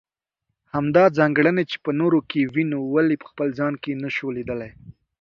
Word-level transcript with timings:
همدا 0.73 1.03
ځانګړنې 1.17 1.63
چې 1.71 1.77
په 1.85 1.91
نورو 1.99 2.19
کې 2.29 2.49
وينو 2.53 2.79
ولې 2.93 3.15
په 3.21 3.27
خپل 3.31 3.47
ځان 3.59 3.73
کې 3.83 3.99
نشو 4.03 4.27
ليدلی. 4.35 4.71